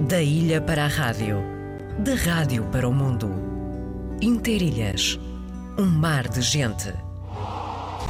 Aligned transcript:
Da 0.00 0.20
ilha 0.20 0.60
para 0.60 0.84
a 0.84 0.88
rádio, 0.88 1.40
da 2.00 2.16
rádio 2.16 2.64
para 2.64 2.88
o 2.88 2.92
mundo. 2.92 3.30
Interilhas, 4.20 5.20
um 5.78 5.86
mar 5.86 6.28
de 6.28 6.42
gente. 6.42 6.92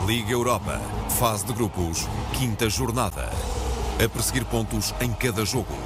Liga 0.07 0.33
Europa, 0.33 0.81
fase 1.11 1.45
de 1.45 1.53
grupos, 1.53 2.09
quinta 2.33 2.71
jornada. 2.71 3.29
A 4.03 4.09
perseguir 4.09 4.47
pontos 4.47 4.95
em 4.99 5.13
cada 5.13 5.45
jogo. 5.45 5.77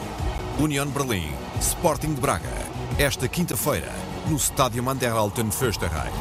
União 0.61 0.87
Berlim, 0.87 1.33
Sporting 1.61 2.15
de 2.15 2.21
Braga. 2.21 2.49
Esta 2.97 3.27
quinta-feira, 3.27 3.93
no 4.29 4.37
estádio 4.37 4.83
Manderalten 4.85 5.51
Fösterreich. 5.51 6.15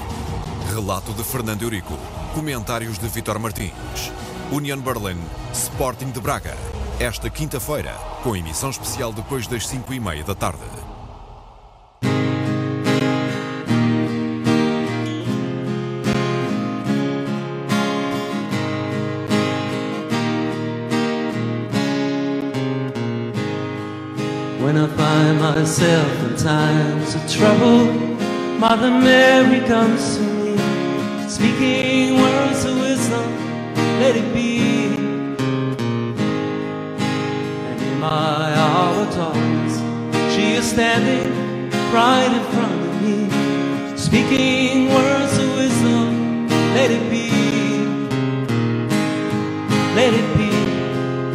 Relato 0.73 1.13
de 1.13 1.23
Fernando 1.23 1.61
Eurico. 1.61 1.97
Comentários 2.33 2.97
de 2.97 3.07
Vitor 3.07 3.37
Martins. 3.37 4.11
União 4.51 4.79
Berlim, 4.79 5.19
Sporting 5.53 6.09
de 6.09 6.19
Braga. 6.19 6.57
Esta 6.99 7.29
quinta-feira, 7.29 7.93
com 8.23 8.35
emissão 8.35 8.71
especial 8.71 9.13
depois 9.13 9.45
das 9.45 9.67
5 9.67 9.93
e 9.93 9.99
meia 9.99 10.23
da 10.23 10.33
tarde. 10.33 10.57
When 24.59 24.75
I 24.75 24.87
find 24.87 25.39
myself 25.39 26.11
in 26.23 26.35
times 26.35 27.13
of 27.13 27.27
trouble, 27.31 27.93
Mother 28.57 28.89
Mary 28.89 29.61
comes 29.67 30.17
to 30.17 30.23
me, 30.23 30.57
speaking 31.29 32.19
words 32.19 32.65
of 32.65 32.81
wisdom, 32.81 33.23
let 33.99 34.15
it 34.15 34.33
be. 34.33 34.86
My 38.09 38.53
of 38.55 39.73
she 40.33 40.53
is 40.59 40.65
standing 40.69 41.29
right 41.93 42.31
in 42.39 42.45
front 42.55 42.81
of 42.89 42.93
me, 43.03 43.17
speaking 43.97 44.89
words 44.93 45.37
of 45.39 45.49
wisdom, 45.57 46.47
let 46.77 46.91
it 46.91 47.05
be. 47.11 47.27
Let 49.95 50.13
it 50.13 50.37
be, 50.37 50.51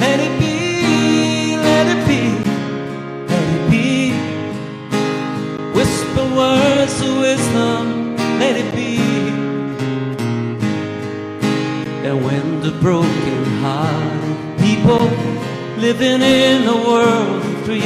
let 0.05 0.21
it 0.21 0.41
be, 0.41 1.57
let 1.59 1.87
it 1.95 2.09
be. 2.09 2.23
Let 3.29 3.49
it 3.57 3.71
be. 3.71 4.13
Whisper 5.77 6.27
words 6.37 7.01
of 7.03 7.19
wisdom, 7.19 8.17
let 8.41 8.57
it 8.57 8.75
be. 8.75 8.99
And 12.09 12.25
when 12.25 12.61
the 12.63 12.73
broken 12.81 13.32
living 15.83 16.23
in 16.23 16.63
a 16.69 16.77
world 16.77 17.43
of 17.45 17.65
free, 17.65 17.81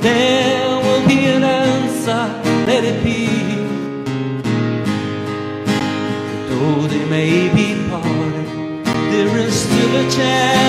there 0.00 0.76
will 0.84 1.06
be 1.06 1.26
an 1.26 1.44
answer, 1.44 2.24
let 2.66 2.82
it 2.82 2.98
be. 3.04 3.28
Though 6.48 6.88
they 6.88 7.04
may 7.08 7.48
be 7.54 7.88
parted, 7.88 8.84
there 9.12 9.38
is 9.38 9.54
still 9.54 9.96
a 10.04 10.10
chance 10.10 10.61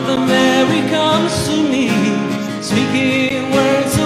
Mother 0.00 0.24
Mary 0.24 0.88
comes 0.88 1.46
to 1.46 1.62
me, 1.62 1.90
speaking 2.62 3.50
words 3.52 3.99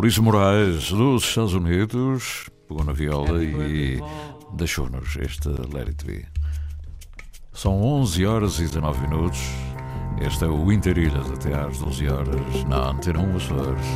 Maurício 0.00 0.22
Moraes, 0.22 0.90
dos 0.92 1.24
Estados 1.24 1.52
Unidos, 1.52 2.48
pegou 2.66 2.82
na 2.82 2.90
viola 2.90 3.44
e 3.44 4.00
deixou-nos 4.54 5.14
este 5.16 5.50
Let 5.50 5.88
It 5.88 6.06
Be. 6.06 6.24
São 7.52 7.82
11 7.82 8.24
horas 8.24 8.58
e 8.60 8.62
19 8.62 8.98
minutos. 9.02 9.38
Este 10.18 10.44
é 10.44 10.48
o 10.48 10.72
Interilhas 10.72 11.30
até 11.30 11.54
às 11.54 11.76
12 11.80 12.08
horas 12.08 12.64
na 12.66 12.92
Antena 12.92 13.18
1 13.20 13.36
Açores. 13.36 13.86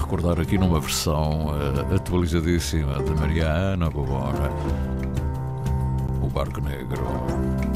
Recordar 0.00 0.40
aqui 0.40 0.56
numa 0.56 0.80
versão 0.80 1.52
eh, 1.54 1.94
atualizadíssima 1.94 3.02
de 3.02 3.10
Mariana 3.20 3.90
Bobona, 3.90 4.50
O 6.22 6.28
Barco 6.30 6.62
Negro. 6.62 7.75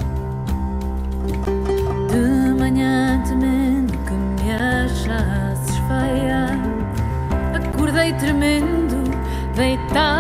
Manhã 2.60 3.22
temendo 3.26 3.97
que 4.04 4.12
me 4.12 4.53
achasses 4.53 5.78
feia. 5.88 6.47
Acordei 7.54 8.12
tremendo, 8.12 9.03
deitada 9.56 10.19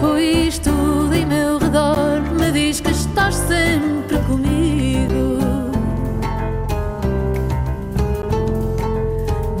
pois 0.00 0.58
tudo 0.58 1.14
em 1.14 1.26
meu 1.26 1.58
redor 1.58 2.20
me 2.38 2.50
diz 2.50 2.80
que 2.80 2.90
estás 2.90 3.34
sempre 3.34 4.18
comigo. 4.20 5.38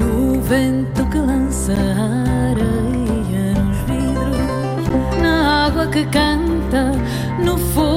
No 0.00 0.40
vento 0.40 1.04
que 1.10 1.18
lança 1.18 1.72
a 1.72 2.50
areia 2.50 3.54
nos 3.62 3.78
vidros, 3.86 5.20
na 5.20 5.66
água 5.66 5.86
que 5.88 6.04
canta, 6.06 6.92
no 7.44 7.58
fogo 7.58 7.87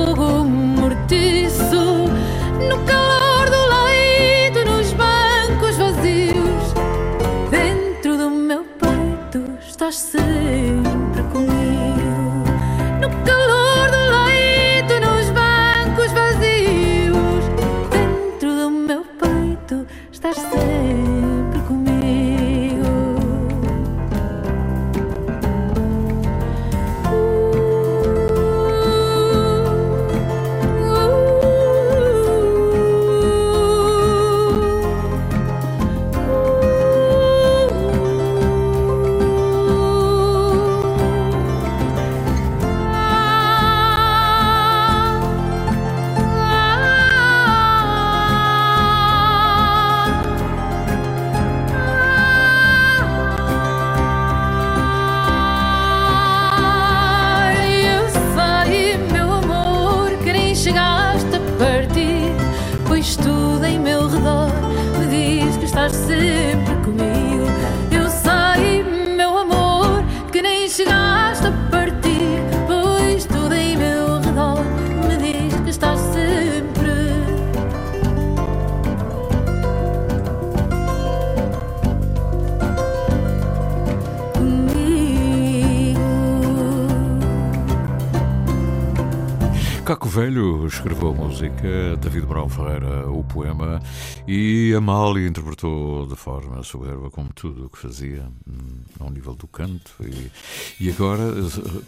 escreveu 90.73 91.09
a 91.09 91.13
música, 91.13 91.97
David 92.01 92.25
Brown 92.25 92.47
Ferreira 92.49 93.09
o 93.09 93.23
poema 93.23 93.81
e 94.27 94.73
Amália 94.75 95.27
interpretou 95.27 96.07
de 96.07 96.15
forma 96.15 96.63
soberba, 96.63 97.09
como 97.09 97.29
tudo 97.33 97.65
o 97.65 97.69
que 97.69 97.77
fazia, 97.77 98.23
hum, 98.47 98.81
ao 98.99 99.09
nível 99.09 99.35
do 99.35 99.47
canto. 99.47 99.91
E, 100.01 100.31
e 100.79 100.89
agora 100.89 101.23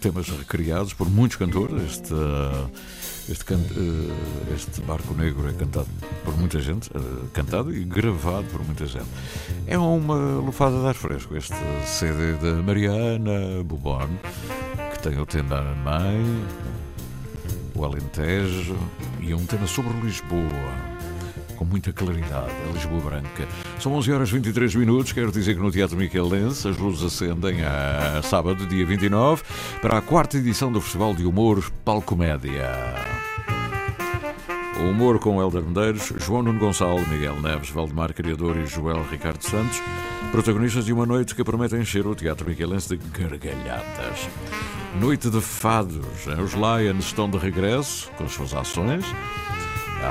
temas 0.01 0.27
recriados 0.29 0.93
por 0.93 1.09
muitos 1.09 1.37
cantores. 1.37 1.81
Este, 1.83 2.13
este, 3.29 3.45
can- 3.45 3.55
eh, 3.55 4.53
este 4.55 4.81
Barco 4.81 5.13
Negro 5.13 5.47
é 5.49 5.53
cantado 5.53 5.87
por 6.25 6.35
muita 6.37 6.59
gente, 6.59 6.89
eh, 6.93 6.99
cantado 7.33 7.73
e 7.73 7.83
gravado 7.85 8.45
por 8.51 8.63
muita 8.65 8.85
gente. 8.85 9.07
É 9.65 9.77
uma 9.77 10.15
lufada 10.39 10.79
de 10.81 10.87
ar 10.87 10.93
fresco 10.95 11.35
este 11.37 11.55
CD 11.85 12.33
da 12.33 12.61
Mariana 12.61 13.63
Bubon, 13.63 14.09
que 14.93 14.99
tem 15.09 15.17
o 15.19 15.25
tema 15.25 15.61
Mãe, 15.83 16.21
Alentejo 17.85 18.77
e 19.19 19.33
um 19.33 19.45
tema 19.45 19.67
sobre 19.67 19.93
Lisboa. 20.01 20.93
Com 21.55 21.65
muita 21.65 21.93
claridade, 21.93 22.51
a 22.67 22.73
Lisboa 22.73 23.01
Branca. 23.01 23.47
São 23.79 23.93
11 23.93 24.11
horas 24.11 24.29
e 24.29 24.33
23 24.33 24.75
minutos. 24.75 25.11
Quero 25.11 25.31
dizer 25.31 25.55
que 25.55 25.61
no 25.61 25.71
Teatro 25.71 25.97
Michelense 25.97 26.67
as 26.67 26.77
luzes 26.77 27.03
acendem 27.03 27.63
a 27.63 28.21
sábado, 28.23 28.65
dia 28.65 28.85
29, 28.85 29.43
para 29.81 29.97
a 29.97 30.01
quarta 30.01 30.37
edição 30.37 30.71
do 30.71 30.81
Festival 30.81 31.13
de 31.13 31.25
Humor 31.25 31.63
Palcomédia. 31.85 32.71
O 34.79 34.89
humor 34.89 35.19
com 35.19 35.41
Helder 35.41 35.63
Medeiros, 35.63 36.11
João 36.17 36.43
Nuno 36.43 36.59
Gonçalo, 36.59 37.07
Miguel 37.07 37.39
Neves, 37.39 37.69
Valdemar 37.69 38.13
Criador 38.13 38.57
e 38.57 38.65
Joel 38.65 39.05
Ricardo 39.09 39.41
Santos, 39.41 39.81
protagonistas 40.31 40.85
de 40.85 40.91
uma 40.91 41.05
noite 41.05 41.35
que 41.35 41.43
promete 41.43 41.75
encher 41.75 42.05
o 42.05 42.15
Teatro 42.15 42.49
Michelense 42.49 42.97
de 42.97 42.97
gargalhadas. 43.17 44.27
Noite 44.99 45.29
de 45.29 45.41
fados. 45.41 46.05
Os 46.43 46.53
Lions 46.53 47.05
estão 47.05 47.29
de 47.29 47.37
regresso 47.37 48.11
com 48.11 48.25
as 48.25 48.31
suas 48.31 48.53
ações. 48.53 49.03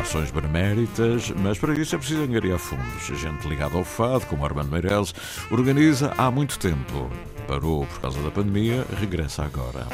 Ações 0.00 0.30
beneméritas, 0.30 1.30
mas 1.30 1.58
para 1.58 1.74
isso 1.74 1.94
é 1.94 1.98
preciso 1.98 2.22
angariar 2.22 2.58
fundos. 2.58 3.10
A 3.10 3.14
gente 3.14 3.46
ligada 3.46 3.76
ao 3.76 3.84
fado, 3.84 4.26
como 4.26 4.44
Armando 4.44 4.70
Meireles, 4.70 5.14
organiza 5.50 6.12
há 6.18 6.30
muito 6.30 6.58
tempo. 6.58 7.10
Parou 7.46 7.86
por 7.86 8.00
causa 8.00 8.20
da 8.22 8.30
pandemia, 8.30 8.86
regressa 8.98 9.44
agora. 9.44 9.86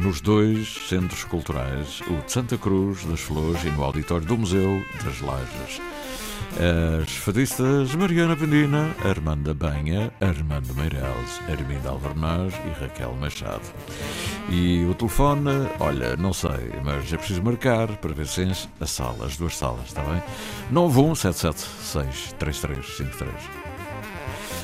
Nos 0.00 0.20
dois 0.20 0.88
centros 0.88 1.24
culturais, 1.24 2.02
o 2.08 2.24
de 2.24 2.32
Santa 2.32 2.58
Cruz 2.58 3.04
das 3.04 3.20
Flores 3.20 3.64
e 3.64 3.70
no 3.70 3.84
auditório 3.84 4.26
do 4.26 4.36
Museu 4.36 4.82
das 5.04 5.20
Lajes. 5.20 5.80
As 7.02 7.10
fadistas 7.10 7.94
Mariana 7.94 8.36
Pendina, 8.36 8.94
Armanda 9.04 9.54
Banha, 9.54 10.12
Armando 10.20 10.72
Meireles, 10.74 11.40
Arminda 11.48 11.90
Alvernaz 11.90 12.54
e 12.64 12.80
Raquel 12.80 13.12
Machado. 13.20 13.62
E 14.50 14.84
o 14.84 14.94
telefone, 14.94 15.50
olha, 15.80 16.16
não 16.16 16.32
sei, 16.32 16.70
mas 16.84 17.12
é 17.12 17.16
preciso 17.16 17.42
marcar 17.42 17.88
para 17.96 18.12
ver 18.12 18.26
se 18.26 18.42
enche 18.42 18.68
a 18.80 18.86
sala, 18.86 19.26
as 19.26 19.36
duas 19.36 19.56
salas, 19.56 19.86
está 19.86 20.02
bem? 20.02 20.22
917763353. 20.72 23.28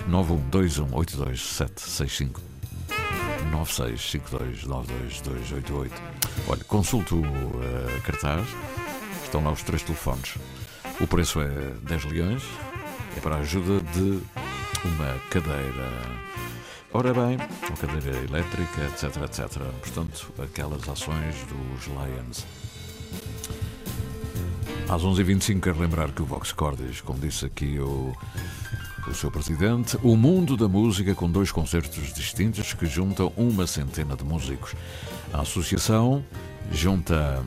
912182765 0.08 2.40
965292288 3.52 5.90
Olha, 6.48 6.64
consulto 6.64 7.16
o 7.16 8.02
cartaz, 8.02 8.46
estão 9.24 9.42
lá 9.42 9.52
os 9.52 9.62
três 9.62 9.82
telefones. 9.82 10.34
O 11.00 11.06
preço 11.06 11.40
é 11.40 11.48
10 11.82 12.04
leões, 12.04 12.42
é 13.16 13.20
para 13.20 13.36
a 13.36 13.38
ajuda 13.38 13.80
de 13.92 14.20
uma 14.84 15.14
cadeira. 15.30 15.88
Ora 16.92 17.14
bem, 17.14 17.36
uma 17.36 17.76
cadeira 17.76 18.18
elétrica, 18.18 18.82
etc, 18.82 19.22
etc. 19.22 19.62
Portanto, 19.80 20.32
aquelas 20.42 20.88
ações 20.88 21.36
dos 21.46 21.86
Lions. 21.86 22.44
Às 24.88 25.02
11h25, 25.02 25.60
quero 25.60 25.78
lembrar 25.78 26.10
que 26.10 26.20
o 26.20 26.24
Vox 26.24 26.50
Cordis, 26.50 27.00
como 27.00 27.20
disse 27.20 27.46
aqui 27.46 27.78
o, 27.78 28.12
o 29.06 29.14
seu 29.14 29.30
presidente, 29.30 29.96
o 30.02 30.16
mundo 30.16 30.56
da 30.56 30.66
música 30.66 31.14
com 31.14 31.30
dois 31.30 31.52
concertos 31.52 32.12
distintos 32.12 32.72
que 32.74 32.86
juntam 32.86 33.32
uma 33.36 33.68
centena 33.68 34.16
de 34.16 34.24
músicos. 34.24 34.74
A 35.32 35.42
associação 35.42 36.24
junta 36.72 37.40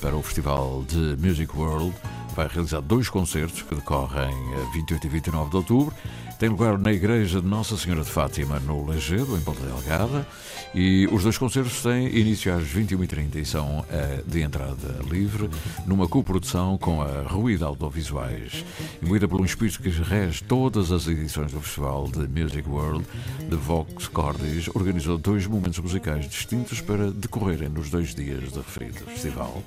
para 0.00 0.16
o 0.16 0.22
Festival 0.22 0.82
de 0.82 1.16
Music 1.24 1.56
World 1.56 1.94
vai 2.34 2.48
realizar 2.48 2.80
dois 2.80 3.08
concertos 3.08 3.62
que 3.62 3.74
decorrem 3.76 4.34
a 4.54 4.72
28 4.72 5.06
e 5.06 5.10
29 5.10 5.50
de 5.50 5.56
outubro. 5.56 5.94
Tem 6.38 6.48
lugar 6.48 6.78
na 6.78 6.92
Igreja 6.92 7.40
de 7.40 7.46
Nossa 7.48 7.76
Senhora 7.76 8.04
de 8.04 8.10
Fátima, 8.10 8.60
no 8.60 8.86
Lagedo, 8.86 9.36
em 9.36 9.40
Ponta 9.40 9.60
Delgada. 9.60 10.24
E 10.72 11.08
os 11.10 11.24
dois 11.24 11.36
concertos 11.36 11.82
têm 11.82 12.06
início 12.16 12.54
às 12.54 12.62
21h30 12.62 13.36
e 13.36 13.44
são 13.44 13.84
eh, 13.90 14.22
de 14.24 14.42
entrada 14.42 15.00
livre, 15.10 15.50
numa 15.84 16.06
coprodução 16.06 16.78
com 16.78 17.02
a 17.02 17.22
Ruído 17.22 17.64
Audiovisuais. 17.64 18.64
Imbuída 19.02 19.26
por 19.26 19.40
um 19.40 19.44
espírito 19.44 19.82
que 19.82 19.88
rege 19.88 20.44
todas 20.44 20.92
as 20.92 21.08
edições 21.08 21.50
do 21.50 21.60
Festival 21.60 22.06
de 22.06 22.28
Music 22.28 22.68
World, 22.68 23.04
The 23.50 23.56
Vox 23.56 24.06
Cordis 24.06 24.68
organizou 24.74 25.18
dois 25.18 25.44
momentos 25.46 25.80
musicais 25.80 26.28
distintos 26.28 26.80
para 26.80 27.10
decorrerem 27.10 27.68
nos 27.68 27.90
dois 27.90 28.14
dias 28.14 28.52
de 28.52 28.58
referido 28.58 28.98
festival. 29.06 29.60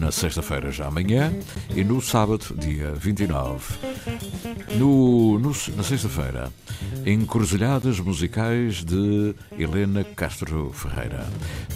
Na 0.00 0.10
sexta-feira, 0.10 0.72
já 0.72 0.86
amanhã, 0.86 1.32
e 1.76 1.84
no 1.84 2.00
sábado, 2.00 2.56
dia 2.58 2.92
29. 2.92 3.74
No, 4.78 5.38
no, 5.38 5.52
na 5.76 5.82
sexta-feira, 5.98 6.50
Encruzilhadas 7.04 8.00
Musicais 8.00 8.82
de 8.82 9.34
Helena 9.58 10.02
Castro 10.02 10.72
Ferreira, 10.72 11.26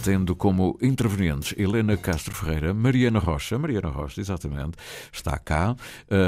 tendo 0.03 0.35
como 0.35 0.79
intervenientes 0.81 1.53
Helena 1.59 1.99
Castro 1.99 2.35
Ferreira, 2.35 2.73
Mariana 2.73 3.19
Rocha, 3.19 3.59
Mariana 3.59 3.91
Rocha, 3.91 4.19
exatamente, 4.19 4.79
está 5.13 5.37
cá, 5.37 5.77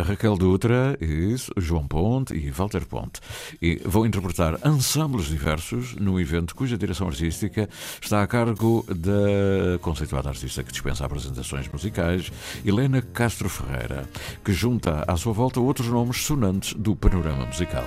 Raquel 0.07 0.37
Dutra, 0.37 0.99
isso, 1.01 1.51
João 1.57 1.89
Ponte 1.89 2.35
e 2.35 2.51
Walter 2.51 2.85
Ponte. 2.85 3.21
E 3.63 3.81
vão 3.87 4.05
interpretar 4.05 4.59
ensembles 4.67 5.25
diversos 5.25 5.95
num 5.95 6.21
evento 6.21 6.55
cuja 6.55 6.77
direção 6.77 7.07
artística 7.07 7.71
está 8.03 8.23
a 8.23 8.27
cargo 8.27 8.85
da 8.87 9.79
conceituada 9.81 10.29
artista 10.29 10.63
que 10.63 10.73
dispensa 10.73 11.07
apresentações 11.07 11.67
musicais, 11.69 12.31
Helena 12.67 13.01
Castro 13.01 13.49
Ferreira, 13.49 14.07
que 14.45 14.53
junta 14.53 15.05
à 15.09 15.17
sua 15.17 15.33
volta 15.33 15.59
outros 15.59 15.89
nomes 15.89 16.19
sonantes 16.19 16.75
do 16.75 16.95
panorama 16.95 17.47
musical. 17.47 17.78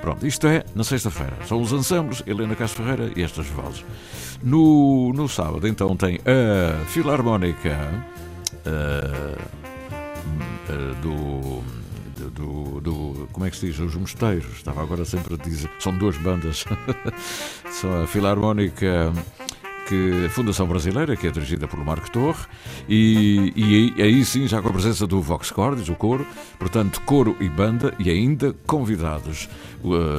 Pronto, 0.00 0.26
isto 0.26 0.46
é 0.46 0.64
na 0.74 0.84
sexta-feira. 0.84 1.36
São 1.46 1.60
os 1.60 1.72
ensembles, 1.72 2.22
Helena 2.26 2.54
Castro 2.54 2.82
Ferreira 2.82 3.12
e 3.16 3.22
estas 3.22 3.46
vozes. 3.46 3.84
No, 4.42 5.12
no 5.12 5.28
sábado, 5.28 5.68
então, 5.68 5.96
tem 5.96 6.18
a 6.24 6.84
Filarmónica 6.86 8.04
uh, 8.66 9.38
uh, 10.72 10.94
do, 11.02 11.62
do, 12.30 12.80
do, 12.80 13.28
Como 13.32 13.46
é 13.46 13.50
que 13.50 13.56
se 13.56 13.66
diz? 13.66 13.78
Os 13.78 13.94
Mosteiros. 13.94 14.56
Estava 14.56 14.82
agora 14.82 15.04
sempre 15.04 15.34
a 15.34 15.36
dizer. 15.36 15.70
São 15.78 15.96
duas 15.96 16.16
bandas. 16.16 16.64
São 17.70 18.02
a 18.02 18.06
Filarmónica 18.06 19.12
que 19.90 20.26
a 20.26 20.30
Fundação 20.30 20.68
Brasileira, 20.68 21.16
que 21.16 21.26
é 21.26 21.32
dirigida 21.32 21.66
por 21.66 21.84
Marco 21.84 22.08
Torre, 22.12 22.46
e, 22.88 23.52
e 23.96 24.00
aí 24.00 24.24
sim, 24.24 24.46
já 24.46 24.62
com 24.62 24.68
a 24.68 24.72
presença 24.72 25.04
do 25.04 25.20
Vox 25.20 25.50
Cordis, 25.50 25.88
o 25.88 25.96
coro, 25.96 26.24
portanto, 26.60 27.00
coro 27.00 27.36
e 27.40 27.48
banda, 27.48 27.92
e 27.98 28.08
ainda 28.08 28.54
convidados 28.68 29.48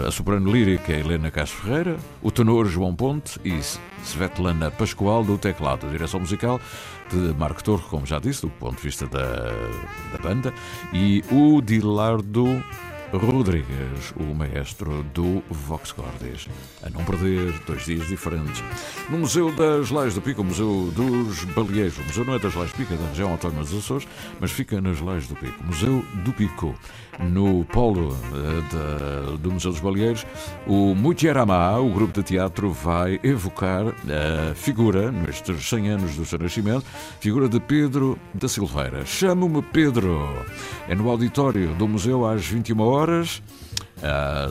a 0.06 0.12
soprano 0.12 0.52
lírica 0.52 0.92
Helena 0.92 1.32
Castro 1.32 1.62
Ferreira, 1.62 1.98
o 2.22 2.30
tenor 2.30 2.66
João 2.66 2.94
Ponte 2.94 3.40
e 3.46 3.58
Svetlana 4.04 4.70
Pascoal 4.70 5.24
do 5.24 5.38
teclado. 5.38 5.90
Direção 5.90 6.20
musical 6.20 6.60
de 7.10 7.34
Marco 7.38 7.64
Torre, 7.64 7.84
como 7.90 8.06
já 8.06 8.20
disse, 8.20 8.42
do 8.42 8.50
ponto 8.50 8.76
de 8.76 8.84
vista 8.84 9.08
da, 9.08 9.54
da 10.12 10.18
banda, 10.22 10.54
e 10.92 11.24
o 11.32 11.62
Dilardo 11.62 12.62
Rodrigues, 13.14 14.14
o 14.16 14.34
maestro 14.34 15.04
do 15.14 15.44
Vox 15.50 15.92
Cordis. 15.92 16.48
A 16.82 16.90
não 16.90 17.04
perder, 17.04 17.52
dois 17.66 17.86
dias 17.86 18.08
diferentes. 18.08 18.64
No 19.10 19.18
Museu 19.20 19.52
das 19.54 19.90
Lais 19.90 20.16
do 20.16 20.22
Pico, 20.22 20.42
o 20.42 20.46
Museu 20.46 20.92
dos 20.96 21.44
Baleeiros. 21.46 21.98
O 21.98 22.04
museu 22.04 22.24
não 22.24 22.36
é 22.36 22.40
das 22.40 22.56
Lais 22.56 22.72
do 22.72 22.78
Pico, 22.78 22.94
é 22.94 22.98
da 22.98 23.08
região 23.08 23.32
autónoma 23.32 23.62
dos 23.64 23.74
Açores, 23.74 24.08
mas 24.40 24.52
fica 24.52 24.80
nas 24.80 25.00
Lais 25.02 25.28
do 25.28 25.36
Pico. 25.36 25.64
Museu 25.64 26.06
do 26.24 26.32
Pico. 26.34 26.76
No 27.20 27.66
polo 27.66 28.10
uh, 28.10 29.38
do 29.38 29.52
Museu 29.52 29.72
dos 29.72 29.80
Baleeiros, 29.80 30.26
o 30.66 30.96
Mutiaramá, 30.96 31.78
o 31.78 31.90
grupo 31.90 32.14
de 32.14 32.24
teatro, 32.24 32.72
vai 32.72 33.20
evocar 33.24 33.88
a 33.88 34.56
figura, 34.56 35.12
nestes 35.12 35.68
100 35.68 35.90
anos 35.90 36.16
do 36.16 36.26
seu 36.26 36.40
nascimento, 36.40 36.86
figura 37.20 37.48
de 37.48 37.60
Pedro 37.60 38.18
da 38.34 38.48
Silveira. 38.48 39.06
Chamo-me 39.06 39.62
Pedro. 39.62 40.28
É 40.88 40.96
no 40.96 41.10
auditório 41.10 41.74
do 41.76 41.88
museu 41.88 42.26
às 42.26 42.46
21 42.46 42.80
horas 42.80 43.42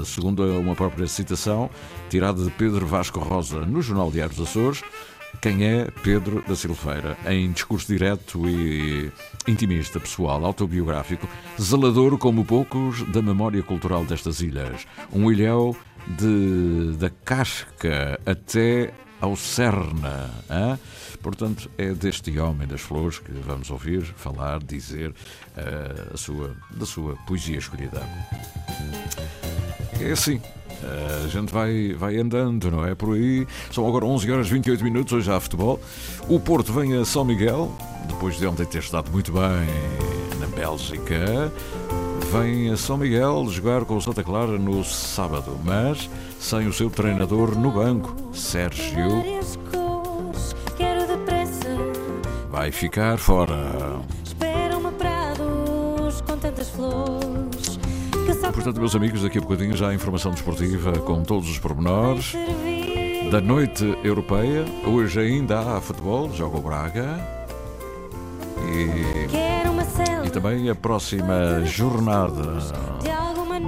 segundo 0.04 0.44
uma 0.58 0.74
própria 0.74 1.06
citação 1.06 1.68
tirada 2.08 2.42
de 2.42 2.50
Pedro 2.50 2.86
Vasco 2.86 3.18
Rosa 3.18 3.60
no 3.60 3.82
Jornal 3.82 4.10
Diário 4.10 4.34
dos 4.34 4.48
Açores. 4.48 4.82
Quem 5.40 5.64
é 5.64 5.86
Pedro 6.02 6.44
da 6.46 6.54
Silveira? 6.54 7.16
Em 7.26 7.50
discurso 7.50 7.86
direto 7.86 8.48
e 8.48 9.10
intimista, 9.48 9.98
pessoal, 9.98 10.44
autobiográfico, 10.44 11.28
zelador 11.60 12.18
como 12.18 12.44
poucos 12.44 13.02
da 13.10 13.22
memória 13.22 13.62
cultural 13.62 14.04
destas 14.04 14.40
ilhas. 14.40 14.86
Um 15.12 15.30
ilhéu 15.30 15.74
de, 16.06 16.96
da 16.98 17.10
casca 17.24 18.20
até 18.26 18.92
ao 19.20 19.36
Cerna. 19.36 20.30
Hein? 20.50 20.78
Portanto, 21.22 21.70
é 21.76 21.92
deste 21.92 22.38
homem 22.38 22.66
das 22.66 22.80
flores 22.80 23.18
que 23.18 23.32
vamos 23.32 23.70
ouvir 23.70 24.02
falar, 24.02 24.58
dizer 24.60 25.10
uh, 25.10 26.14
a 26.14 26.16
sua, 26.16 26.56
da 26.70 26.86
sua 26.86 27.16
poesia 27.26 27.58
escolhida. 27.58 28.02
É 30.00 30.12
assim. 30.12 30.40
A 30.84 31.28
gente 31.28 31.52
vai, 31.52 31.94
vai 31.94 32.16
andando, 32.18 32.70
não 32.70 32.84
é? 32.84 32.94
Por 32.94 33.14
aí. 33.14 33.46
São 33.70 33.86
agora 33.86 34.04
11 34.04 34.30
horas 34.30 34.46
e 34.46 34.50
28 34.50 34.84
minutos. 34.84 35.12
Hoje 35.12 35.30
há 35.30 35.40
futebol. 35.40 35.80
O 36.28 36.38
Porto 36.40 36.72
vem 36.72 36.96
a 36.96 37.04
São 37.04 37.24
Miguel, 37.24 37.72
depois 38.06 38.36
de 38.36 38.46
ontem 38.46 38.64
ter 38.64 38.78
estado 38.78 39.10
muito 39.10 39.32
bem 39.32 40.38
na 40.38 40.46
Bélgica. 40.46 41.52
Vem 42.32 42.70
a 42.70 42.76
São 42.76 42.96
Miguel 42.96 43.46
jogar 43.50 43.84
com 43.84 43.96
o 43.96 44.00
Santa 44.00 44.22
Clara 44.22 44.58
no 44.58 44.84
sábado, 44.84 45.58
mas 45.64 46.08
sem 46.38 46.66
o 46.66 46.72
seu 46.72 46.88
treinador 46.88 47.56
no 47.58 47.72
banco, 47.72 48.14
Sérgio 48.32 49.40
vai 52.60 52.70
ficar 52.70 53.16
fora. 53.16 53.56
Portanto, 58.52 58.78
meus 58.78 58.94
amigos, 58.94 59.22
daqui 59.22 59.38
a 59.38 59.40
bocadinho 59.40 59.76
já 59.76 59.88
a 59.88 59.94
informação 59.94 60.32
desportiva 60.32 60.92
com 61.00 61.22
todos 61.22 61.48
os 61.48 61.58
pormenores 61.58 62.34
da 63.30 63.40
noite 63.40 63.96
europeia. 64.02 64.64
Hoje 64.84 65.20
ainda 65.20 65.60
há 65.60 65.80
futebol, 65.80 66.32
joga 66.32 66.58
o 66.58 66.60
Braga. 66.60 67.18
E, 68.72 70.26
e 70.26 70.30
também 70.30 70.68
a 70.68 70.74
próxima 70.74 71.64
jornada 71.64 72.58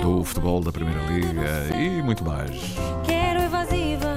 do 0.01 0.25
futebol 0.25 0.61
da 0.61 0.73
Primeira 0.73 1.01
Liga 1.07 1.77
e 1.77 2.03
muito 2.03 2.25
mais. 2.25 2.77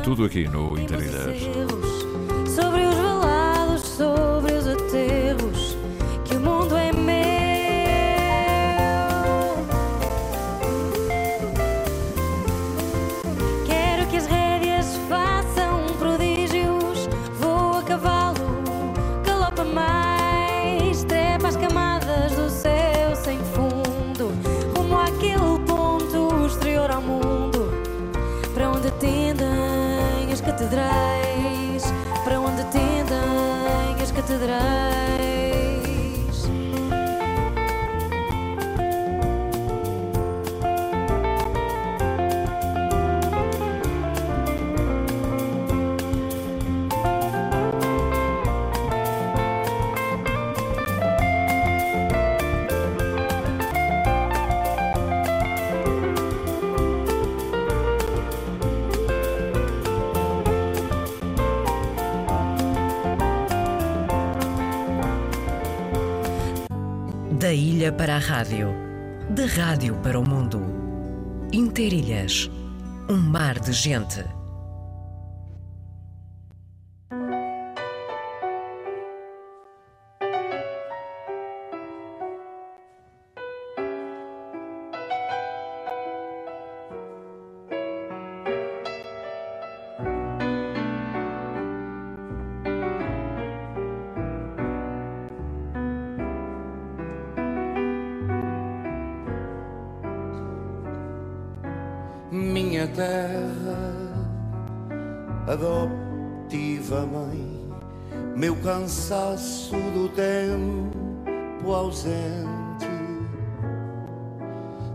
Tudo 0.03 0.25
aqui 0.25 0.47
no 0.47 0.79
Interilhas. 0.79 1.94
catedral. 34.37 34.84
Para 67.91 68.15
a 68.15 68.19
rádio, 68.19 68.73
de 69.29 69.45
rádio 69.45 69.95
para 70.01 70.19
o 70.19 70.27
mundo. 70.27 70.61
Interilhas, 71.51 72.49
um 73.09 73.17
mar 73.17 73.59
de 73.59 73.73
gente. 73.73 74.34
minha 102.85 102.87
terra, 102.87 104.03
adoptiva 105.47 107.05
mãe, 107.05 107.69
meu 108.35 108.55
cansaço 108.57 109.75
do 109.93 110.09
tempo 110.09 111.71
ausente, 111.71 112.87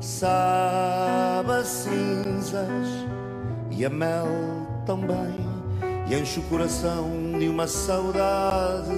sabe 0.00 1.64
cinzas 1.64 3.06
e 3.70 3.84
a 3.84 3.90
mel 3.90 4.26
também, 4.86 5.34
e 6.08 6.14
enche 6.14 6.40
o 6.40 6.42
coração 6.44 7.08
de 7.38 7.48
uma 7.48 7.66
saudade 7.66 8.94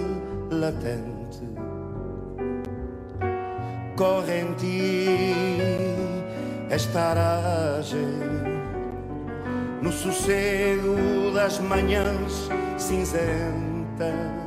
latente. 0.51 1.13
Corre 3.97 4.41
em 4.41 4.53
ti 4.55 5.07
esta 6.71 7.01
aragem 7.01 8.52
no 9.83 9.93
sossego 9.93 11.33
das 11.35 11.59
manhãs 11.59 12.49
cinzentas 12.79 14.43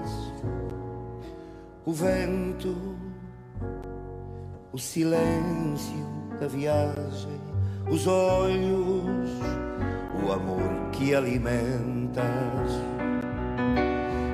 o 1.85 1.93
vento, 1.93 2.75
o 4.73 4.77
silêncio 4.77 6.03
da 6.39 6.47
viagem, 6.47 7.39
os 7.87 8.07
olhos, 8.07 9.29
o 10.23 10.31
amor 10.31 10.89
que 10.91 11.13
alimentas. 11.13 12.25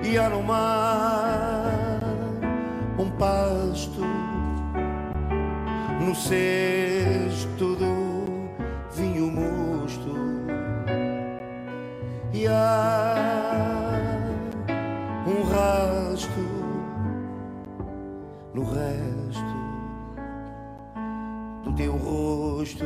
E 0.09 0.17
há 0.17 0.29
no 0.29 0.41
mar 0.41 1.99
um 2.97 3.09
pasto, 3.11 4.01
no 5.99 6.15
cesto 6.15 7.75
do 7.75 7.90
Há 12.47 13.15
um 15.27 15.43
rasto 15.43 16.41
no 18.53 18.63
resto 18.63 19.41
do 21.63 21.73
teu 21.73 21.95
rosto. 21.97 22.85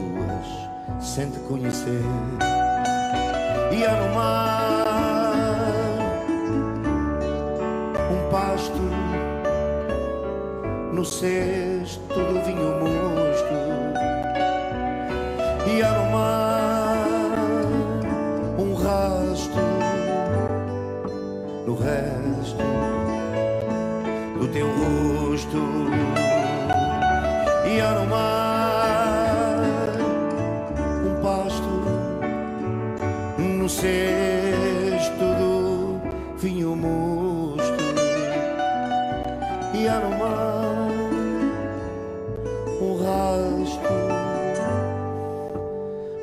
Às 0.00 0.46
luas, 0.46 0.46
sem 1.00 1.30
te 1.30 1.38
conhecer. 1.40 2.02
E 3.72 3.84
há 3.84 3.96
no 3.96 4.14
mar 4.14 4.84
um 8.10 8.30
pasto 8.30 8.80
no 10.92 11.04
cesto 11.04 12.14
do 12.14 12.42
vinho 12.44 12.74
mosto 12.80 13.54
e 15.66 15.82
há 15.82 15.92
no 15.92 16.10
mar 16.10 16.49
cesto 33.80 35.24
do 35.38 36.00
vinho 36.36 36.76
mosto 36.76 37.82
e 39.72 39.88
há 39.88 39.98
no 40.00 40.10
mar 40.18 40.90
um 42.82 43.02
rasto 43.02 43.88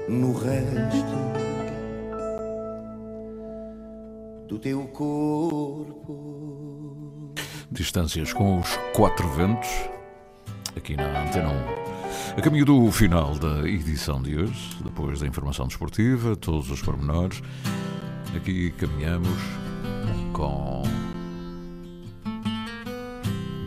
no 0.07 0.33
resto 0.33 1.17
do 4.47 4.59
teu 4.59 4.87
corpo. 4.89 6.13
Distâncias 7.71 8.31
com 8.33 8.59
os 8.59 8.77
quatro 8.93 9.27
ventos, 9.29 9.67
aqui 10.75 10.95
na 10.95 11.23
Antena 11.23 11.49
1. 11.83 11.86
A 12.37 12.41
caminho 12.41 12.65
do 12.65 12.91
final 12.91 13.35
da 13.35 13.67
edição 13.67 14.21
de 14.21 14.37
hoje, 14.37 14.77
depois 14.83 15.19
da 15.19 15.27
informação 15.27 15.67
desportiva, 15.67 16.35
todos 16.35 16.69
os 16.69 16.81
pormenores, 16.81 17.41
aqui 18.35 18.71
caminhamos 18.71 19.37
com 20.33 20.83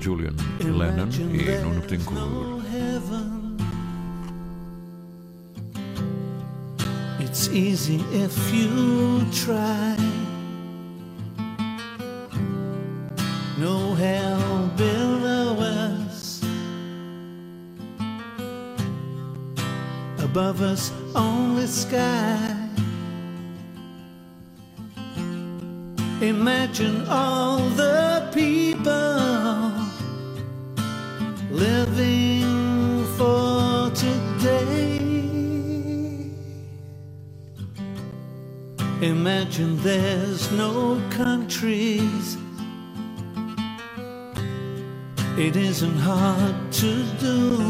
Julian 0.00 0.34
Lennon 0.60 1.08
e 1.34 1.62
Nuno 1.62 1.80
Betancourt. 1.80 2.60
It's 7.20 7.48
easy 7.48 8.00
if 8.12 8.52
you 8.52 9.24
try. 9.32 9.89
Sky. 21.90 22.57
Imagine 26.20 27.05
all 27.09 27.59
the 27.83 28.31
people 28.33 29.72
living 31.50 33.05
for 33.18 33.90
today. 34.05 35.00
Imagine 39.03 39.76
there's 39.83 40.53
no 40.53 41.00
countries. 41.11 42.37
It 45.37 45.57
isn't 45.57 45.98
hard 45.98 46.57
to 46.83 46.92
do. 47.26 47.69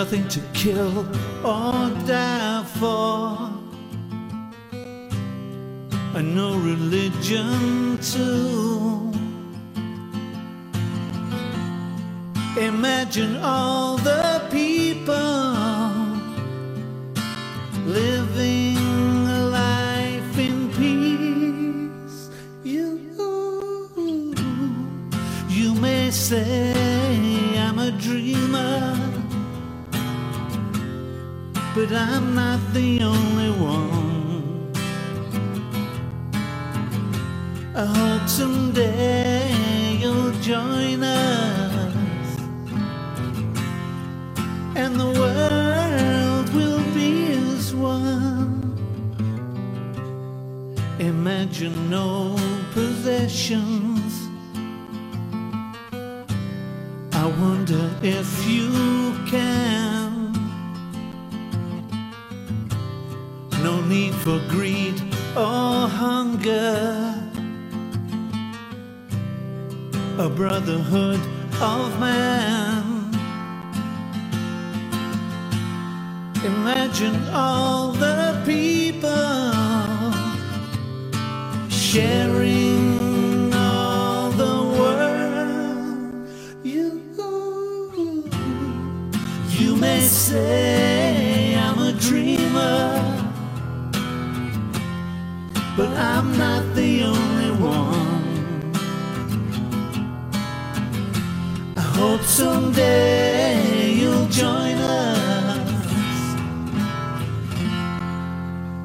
Nothing 0.00 0.28
to 0.28 0.40
kill 0.52 0.98
or 1.42 1.88
die 2.06 2.62
for. 2.78 3.50
And 6.14 6.36
no 6.36 6.58
religion 6.58 7.98
too. 8.02 9.10
Imagine 12.60 13.38
all 13.38 13.96
the 13.96 14.46
people 14.50 15.56
living 17.86 18.55
greed 64.66 65.00
or 65.36 65.88
hunger. 66.02 67.14
A 70.18 70.28
brotherhood 70.28 71.20
of 71.60 72.00
man. 72.00 72.84
Imagine 76.44 77.16
all 77.32 77.92
the 77.92 78.42
people 78.46 79.34
sharing 81.70 83.52
all 83.54 84.30
the 84.42 84.56
world. 84.78 86.28
You, 86.64 87.02
you 89.50 89.76
may 89.76 90.00
say 90.00 91.54
I'm 91.56 91.78
a 91.80 91.92
dreamer, 91.94 92.95
but 95.76 95.90
I'm 95.90 96.38
not 96.38 96.74
the 96.74 97.02
only 97.02 97.50
one. 97.60 98.72
I 101.76 101.80
hope 101.80 102.22
someday 102.22 103.92
you'll 103.92 104.28
join 104.28 104.76
us 104.78 106.34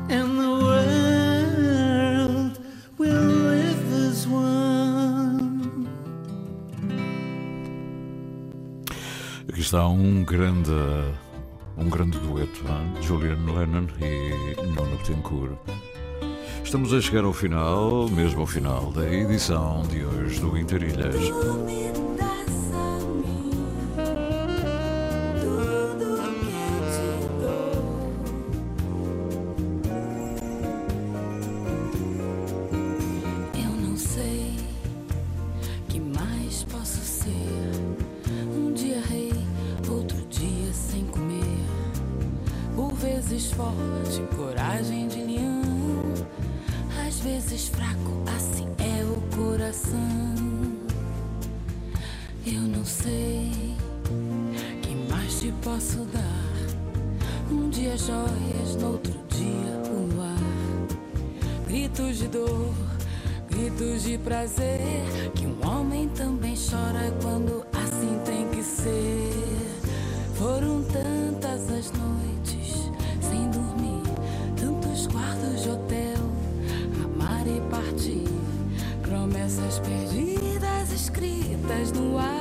and 0.10 0.38
the 0.38 0.52
world 0.68 2.60
will 2.98 3.28
live 3.52 3.94
as 4.10 4.28
one. 4.28 5.88
Aqui 9.48 9.62
está 9.62 9.88
um 9.88 10.26
grande, 10.26 10.76
um 11.78 11.90
grande 11.90 12.20
dueto, 12.20 12.68
hein? 12.68 12.94
Julian 13.02 13.46
Lennon 13.46 13.88
e 14.02 14.56
Nuno 14.62 14.98
Betancourt. 14.98 15.58
Estamos 16.64 16.94
a 16.94 17.02
chegar 17.02 17.26
ao 17.26 17.34
final, 17.34 18.08
mesmo 18.10 18.42
ao 18.42 18.48
final 18.48 18.92
da 18.92 19.08
edição 19.12 19.82
de 19.84 20.06
hoje 20.06 20.40
do 20.40 20.58
Interilhas. 20.58 21.16
Coração. 49.72 50.36
Eu 52.46 52.62
não 52.62 52.84
sei 52.84 53.52
que 54.82 54.96
mais 55.10 55.40
te 55.40 55.54
posso 55.64 56.00
dar. 56.06 56.42
Um 57.50 57.70
dia 57.70 57.98
joias, 57.98 58.76
no 58.80 58.94
outro 58.94 59.14
dia 59.30 59.92
o 59.92 60.14
luar. 60.14 60.38
Gritos 61.68 62.18
de 62.18 62.28
dor, 62.28 62.74
gritos 63.50 64.04
de 64.04 64.18
prazer. 64.18 65.06
Que 65.36 65.46
um 65.46 65.66
homem 65.66 66.10
também 66.10 66.56
chora 66.56 67.14
quando 67.22 67.66
assim 67.72 68.20
tem 68.26 68.50
que 68.50 68.64
ser. 68.64 69.32
Foram 70.36 70.71
perdidas 79.84 80.92
escritas 80.92 81.92
no 81.94 82.20
ar. 82.20 82.41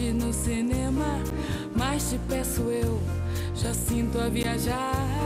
Aprendeste 0.00 0.12
no 0.12 0.32
cinema. 0.32 1.22
Mas 1.76 2.10
te 2.10 2.18
peço 2.28 2.62
eu, 2.62 3.00
já 3.54 3.74
sinto 3.74 4.18
a 4.18 4.28
viajar. 4.28 5.19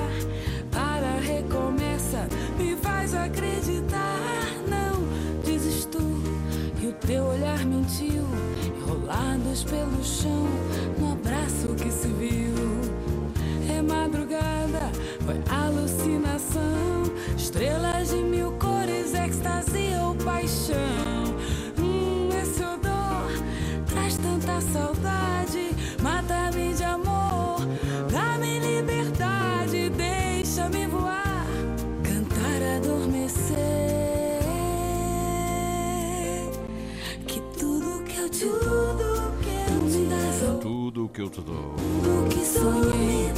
Que 41.15 41.23
eu 41.23 41.31
te 41.31 41.41
dou. 41.43 41.75
tudo 41.77 42.29
que 42.29 42.45
sonhei, 42.45 43.33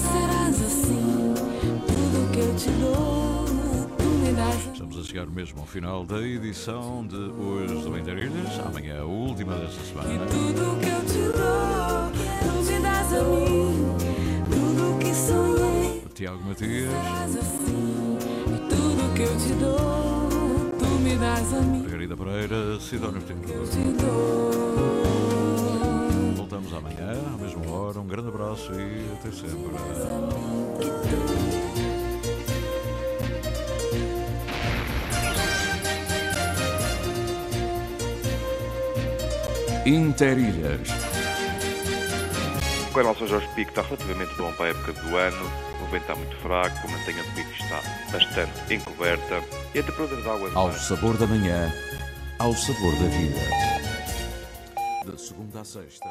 serás 0.00 0.62
assim. 0.62 1.34
Tudo 1.86 2.32
que 2.32 2.38
eu 2.40 2.54
te 2.56 2.70
dou, 2.80 3.44
tu 3.98 4.04
me 4.04 4.32
das. 4.32 4.72
Estamos 4.72 4.98
a 4.98 5.02
chegar 5.02 5.26
mesmo 5.26 5.60
ao 5.60 5.66
final 5.66 6.06
da 6.06 6.22
edição 6.22 7.06
de 7.06 7.16
hoje 7.16 7.74
do 7.74 7.98
Interilhas. 7.98 8.58
Amanhã, 8.64 9.02
a 9.02 9.04
última 9.04 9.54
desta 9.56 9.82
E 9.82 9.86
semana. 9.86 10.26
tudo 10.26 10.80
que 10.80 10.88
eu 10.88 11.04
te 11.04 11.22
dou, 11.36 12.10
tu 12.40 12.72
me 12.72 12.80
das 12.80 13.12
a 13.12 13.22
mim. 13.22 13.96
Tudo 14.50 14.98
que 14.98 15.14
sonhei, 15.14 16.02
Tiago 16.14 16.42
Matias, 16.42 16.90
serás 16.90 17.36
assim. 17.36 18.18
E 18.46 18.68
tudo 18.70 19.14
que 19.14 19.22
eu 19.22 19.36
te 19.36 19.52
dou, 19.60 20.70
tu 20.78 20.86
me 21.02 21.16
das 21.16 21.52
a 21.52 21.60
mim. 21.60 21.82
Margarida 21.82 22.16
Pereira, 22.16 22.80
Sidónio 22.80 23.20
dou. 24.00 25.23
Voltamos 26.54 26.72
amanhã, 26.72 27.20
à 27.34 27.36
mesma 27.36 27.68
hora. 27.72 27.98
Um 27.98 28.06
grande 28.06 28.28
abraço 28.28 28.72
e 28.74 29.12
até 29.14 29.32
sempre. 29.32 29.74
Interilhas. 39.84 40.88
O 42.88 42.94
canal 42.94 43.16
São 43.16 43.26
Jorge 43.26 43.48
Pico 43.56 43.70
está 43.70 43.82
relativamente 43.82 44.32
bom 44.36 44.52
para 44.52 44.66
a 44.66 44.68
época 44.68 44.92
do 44.92 45.16
ano. 45.16 45.50
O 45.82 45.90
vento 45.90 46.02
está 46.02 46.14
muito 46.14 46.36
fraco, 46.36 46.86
a 46.86 46.90
mantenha 46.90 47.22
de 47.24 47.30
pico 47.32 47.50
está 47.50 47.82
bastante 48.12 48.74
encoberta 48.74 49.42
e 49.74 49.80
a 49.80 49.82
temperatura 49.82 50.22
da 50.22 50.32
água 50.32 50.50
do 50.50 50.58
Ao 50.58 50.72
sabor 50.72 51.16
da 51.16 51.26
manhã, 51.26 51.72
ao 52.38 52.54
sabor 52.54 52.92
da 52.92 53.08
vida. 53.08 53.40
Da 55.04 55.18
segunda 55.18 55.60
à 55.60 55.64
sexta, 55.64 56.08